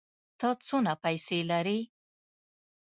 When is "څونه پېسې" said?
0.67-1.39